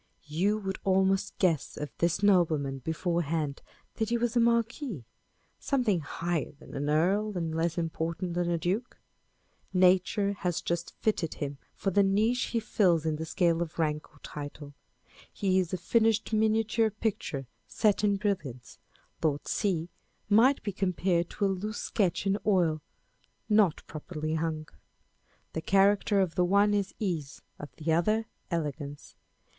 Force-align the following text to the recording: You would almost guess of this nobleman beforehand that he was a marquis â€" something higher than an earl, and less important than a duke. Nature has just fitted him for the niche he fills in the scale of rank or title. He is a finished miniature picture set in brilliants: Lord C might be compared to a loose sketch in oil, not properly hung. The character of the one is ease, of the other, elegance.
You 0.25 0.57
would 0.57 0.79
almost 0.83 1.37
guess 1.37 1.77
of 1.77 1.95
this 1.99 2.23
nobleman 2.23 2.79
beforehand 2.79 3.61
that 3.97 4.09
he 4.09 4.17
was 4.17 4.35
a 4.35 4.39
marquis 4.39 4.93
â€" 5.03 5.03
something 5.59 5.99
higher 5.99 6.53
than 6.53 6.73
an 6.73 6.89
earl, 6.89 7.37
and 7.37 7.53
less 7.53 7.77
important 7.77 8.33
than 8.33 8.49
a 8.49 8.57
duke. 8.57 8.97
Nature 9.73 10.33
has 10.39 10.59
just 10.59 10.95
fitted 10.95 11.35
him 11.35 11.59
for 11.75 11.91
the 11.91 12.01
niche 12.01 12.45
he 12.45 12.59
fills 12.59 13.05
in 13.05 13.17
the 13.17 13.27
scale 13.27 13.61
of 13.61 13.77
rank 13.77 14.11
or 14.11 14.17
title. 14.23 14.73
He 15.31 15.59
is 15.59 15.71
a 15.71 15.77
finished 15.77 16.33
miniature 16.33 16.89
picture 16.89 17.45
set 17.67 18.03
in 18.03 18.15
brilliants: 18.17 18.79
Lord 19.21 19.47
C 19.47 19.87
might 20.27 20.63
be 20.63 20.71
compared 20.71 21.29
to 21.29 21.45
a 21.45 21.45
loose 21.45 21.77
sketch 21.77 22.25
in 22.25 22.39
oil, 22.43 22.81
not 23.47 23.83
properly 23.85 24.33
hung. 24.33 24.67
The 25.53 25.61
character 25.61 26.19
of 26.21 26.33
the 26.33 26.43
one 26.43 26.73
is 26.73 26.95
ease, 26.97 27.43
of 27.59 27.69
the 27.75 27.91
other, 27.93 28.25
elegance. 28.49 29.15